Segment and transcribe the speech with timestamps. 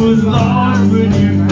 [0.00, 1.49] was lost when you